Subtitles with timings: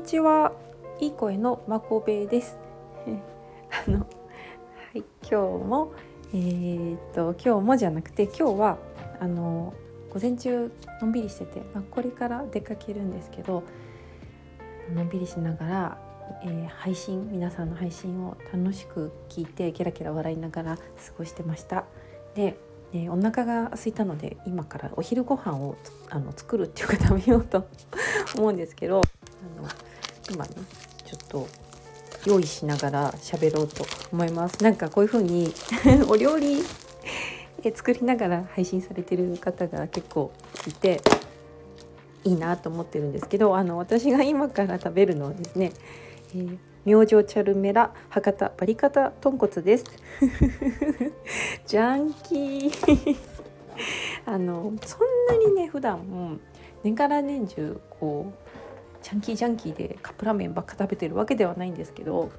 [0.00, 0.52] にちは。
[0.98, 2.56] いい声のまこべです。
[3.86, 4.06] あのは
[4.94, 5.92] い、今日も
[6.32, 8.78] えー、っと今日もじゃなくて今日は
[9.20, 9.74] あの
[10.08, 13.62] 午前中のんびりしてて、まあ、これから出かけるんですけど
[14.94, 15.98] のんびりしながら、
[16.44, 20.82] えー、配信皆さんの配信を楽しく聞いてケラケラ笑いながら過
[21.18, 21.84] ごしてました。
[22.34, 22.56] で
[22.92, 25.76] えー、お腹が空いたので今からお昼ご飯を
[26.08, 27.68] あの作るっていうか食べようと
[28.36, 29.68] 思うんですけどあの
[30.30, 30.50] 今ね
[31.04, 31.48] ちょっと
[32.26, 34.62] 用意しながら喋ろうと思います。
[34.62, 35.52] なんかこういう風に
[36.08, 36.62] お料理
[37.74, 40.32] 作りながら配信されてる方が結構
[40.66, 41.00] いて
[42.24, 45.72] いいなと思ってるんですけどあの私が今から食べるのはですね、
[46.34, 49.84] えー明星チャルメラ博多バリカタ豚骨です。
[51.66, 53.16] ジャンキー。
[54.24, 56.40] あのそんなにね普段
[56.82, 58.59] 年がら年中こう
[59.02, 62.30] ジャンキージャンキーでカップラーメンばっか食べてるわけではないんですけど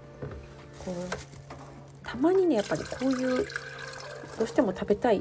[0.85, 3.45] こうたまにねやっぱりこういう
[4.37, 5.19] どうしても食べたい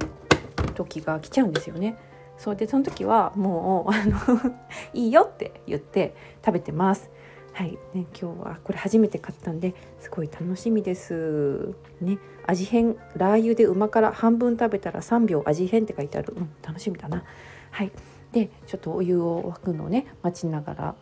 [0.75, 1.97] 時が来ちゃうんですよね。
[2.39, 4.17] そうでその時はもうあの
[4.95, 7.11] いいよって言って食べてます。
[7.53, 11.75] はいね、今日はこれ初めて買ったんですごい楽しみです。
[12.01, 17.25] ね、味変ラー油で旨辛半分食べたら3秒味変って書いてある、うん、楽しみだな。
[17.71, 17.93] はい、
[18.33, 20.95] でちょっとお湯を沸くのをね待ちながら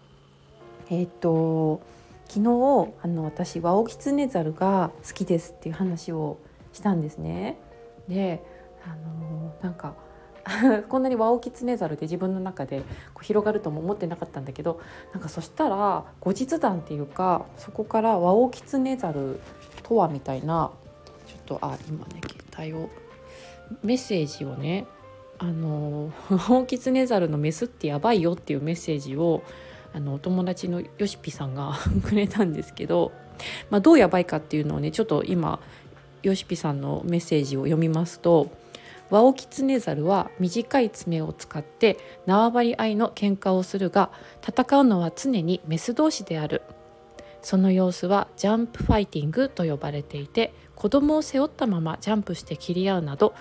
[0.91, 1.81] えっ、と
[2.29, 6.39] 昨日あの私ワオキツネザルが好きですっていう話を
[6.73, 7.59] したんですね。
[8.09, 8.43] で
[8.85, 9.95] あのなんか
[10.89, 12.81] こんなにワオキツネザルで自分の中で
[13.13, 14.81] こう広がるとも思ってなかったんだけど
[15.13, 19.41] なんかそしたら後日談っていうかそこからワオキツネザル
[19.83, 20.71] とはみたいな
[21.27, 22.21] ちょっとあ今ね
[22.57, 22.89] 携帯を
[23.83, 24.87] メッセージをね
[25.39, 26.11] あの
[26.49, 29.43] ワオキツネザルのメスってやばいよっていうメッセージを
[29.93, 33.13] あのお友達のよしぴさんが くれたんですけど、
[33.71, 35.61] まあ、どうやばいかっていうのをねちょっと今
[36.23, 38.51] よしぴさんのメッセージを読みますと
[39.11, 41.97] 「ワオキツネザルは短い爪を使って
[42.27, 44.11] 縄張り合いの喧嘩をするが
[44.47, 46.63] 戦うのは常にメス同士である」
[47.41, 53.35] その様子はジャンプファイティングと呼ばれていて子供を背負ったままジャンプして切り合うなど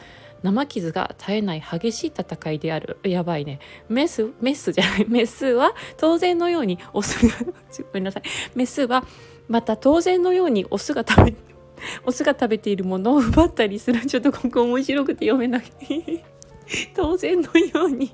[0.43, 2.99] 生傷が絶えない激しい戦いである。
[3.03, 3.59] やばいね。
[3.89, 5.05] メスメスじゃない。
[5.07, 7.53] メスは当然のようにオスがご
[7.93, 8.23] めんなさい。
[8.55, 9.03] メスは
[9.47, 11.33] また当然のようにオスが食べ
[12.05, 14.05] オスが食べているものを奪ったりする。
[14.05, 15.63] ちょっとここ面白くて読めない。
[16.95, 18.13] 当然のように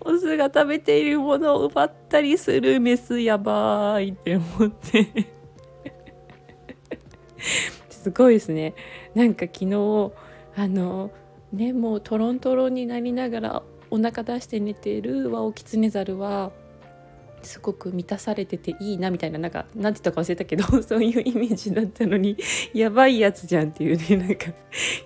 [0.00, 2.80] オスが食べているものを奪ったりする。
[2.80, 5.26] メスやばいって思って。
[7.90, 8.74] すごいですね。
[9.14, 10.12] なんか昨日
[10.56, 11.10] あの
[11.52, 16.50] ねもうトロントロになりながらお腹出して寝ているワオキツネザルは
[17.42, 22.36] すごく満たされてていいなみたいななんか何て言ったか忘れたけど そういうイメージだったのに
[22.72, 24.52] やばいやつじゃんっていうねなんか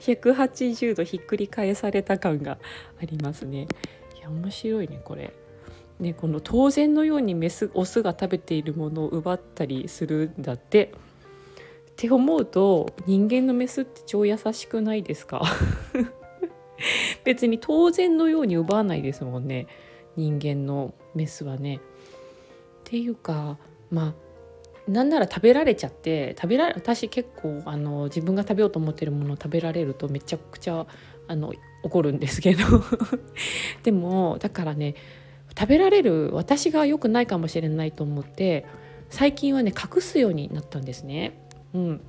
[0.01, 2.59] 180度ひっくり返された感が
[3.01, 3.67] ありますね。
[4.19, 5.33] いや面白いねこれ。
[5.99, 10.93] ね、この当然のようにメスオスが食べているものを奪ったりするんだって
[11.93, 15.43] って思うと人間のメスって超優しくないですか？
[17.27, 19.67] 別に当然のように奪わないですもんね
[20.17, 21.77] 人間のメスはね。
[21.77, 21.81] っ
[22.85, 23.59] ていうか
[23.91, 24.15] ま
[24.89, 30.87] あなんなら食べられちゃって食べられ私結構あの自分が食べようと思ってるものを食べられるとめちゃくちゃ
[31.27, 32.65] あの怒るんですけど
[33.83, 34.95] でもだからね
[35.59, 38.65] 食べられる私が良くないかもしれないと思って
[39.11, 41.37] 最近はね隠すようになったんですね。
[41.75, 42.01] うん、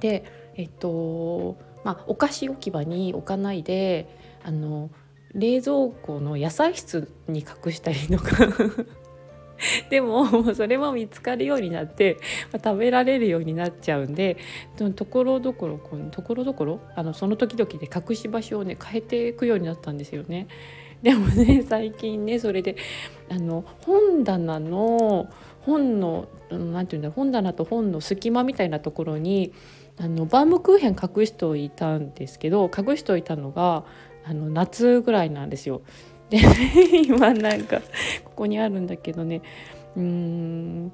[0.00, 0.24] で
[0.56, 4.08] えっとまあ、お菓子置き場に置かないで
[4.44, 4.90] あの
[5.34, 8.48] 冷蔵庫の野菜室に隠したりとか
[9.90, 12.18] でもそれも見つかるようになって、
[12.52, 14.36] まあ、食べられるようになっちゃうんで
[14.96, 20.48] ところどころところどころあのその時々で隠し場所をね変えていくようになったんですよね。
[21.02, 22.76] でもね 最近ねそれで
[23.28, 25.28] あの本棚の
[25.60, 29.52] 本の何て言うんだろう本棚と本の隙間みたいなところに
[29.98, 33.84] あのバームクーヘン隠しておいたんですけど隠しておいたのが
[34.24, 35.82] あの夏ぐらいなんですよ。
[36.30, 36.38] で
[37.06, 37.80] 今なんか
[38.24, 39.42] ここにあるんだけどね
[39.96, 40.92] うん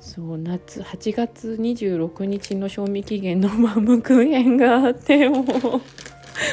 [0.00, 5.44] そう夏8月26日の賞味期限のバームクーヘンがあってもう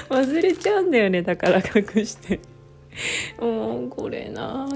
[0.10, 2.40] 忘れちゃうんだよねだから隠して。
[3.40, 4.68] もうこれな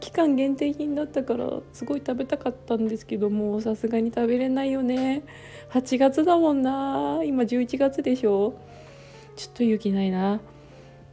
[0.00, 5.22] 期間限定品だったからすごい食べたかったんですけどもさすがに食べれないよね
[5.70, 8.54] 8月だもんな今11月でしょ
[9.36, 10.40] ちょっと勇気ないな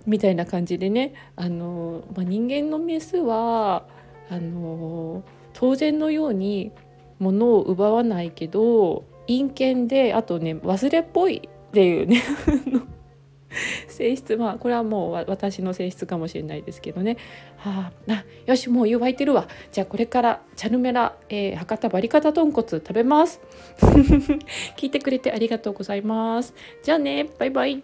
[0.05, 3.85] みたいな感じでねあの、まあ、人間のメスは
[4.29, 5.23] あの
[5.53, 6.71] 当然のように
[7.19, 12.21] 物を奪わないけど陰険であとね忘れっぽいっていうね
[13.87, 17.17] 性質まあこれはもう私の性質かもしれないですけどね、
[17.57, 19.47] はあ、あよしもう湯沸いてるわ。
[19.71, 23.39] じゃあこれからチャルメラ、えー、博多バリカタ豚骨食べます。
[24.75, 26.53] 聞いてくれてありがとうございます。
[26.83, 27.83] じゃあねバイバイ。